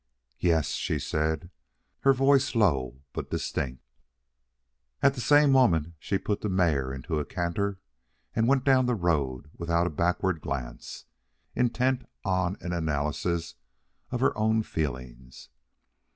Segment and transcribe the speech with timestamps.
[0.39, 1.51] "Yes," she said,
[1.99, 3.83] her voice low but distinct.
[5.03, 7.79] At the same moment she put the mare into a canter
[8.35, 11.05] and went down the road without a backward glance,
[11.55, 13.53] intent on an analysis
[14.09, 15.49] of her own feelings.